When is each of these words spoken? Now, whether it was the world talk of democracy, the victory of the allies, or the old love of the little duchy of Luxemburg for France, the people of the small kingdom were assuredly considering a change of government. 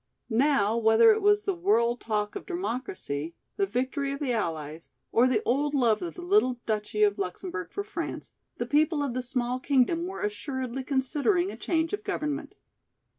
Now, 0.41 0.75
whether 0.77 1.11
it 1.11 1.21
was 1.21 1.43
the 1.43 1.53
world 1.53 1.99
talk 2.01 2.35
of 2.35 2.47
democracy, 2.47 3.35
the 3.55 3.67
victory 3.67 4.11
of 4.11 4.19
the 4.19 4.33
allies, 4.33 4.89
or 5.11 5.27
the 5.27 5.43
old 5.43 5.75
love 5.75 6.01
of 6.01 6.15
the 6.15 6.23
little 6.23 6.59
duchy 6.65 7.03
of 7.03 7.19
Luxemburg 7.19 7.69
for 7.71 7.83
France, 7.83 8.31
the 8.57 8.65
people 8.65 9.03
of 9.03 9.13
the 9.13 9.21
small 9.21 9.59
kingdom 9.59 10.07
were 10.07 10.23
assuredly 10.23 10.83
considering 10.83 11.51
a 11.51 11.55
change 11.55 11.93
of 11.93 12.03
government. 12.03 12.55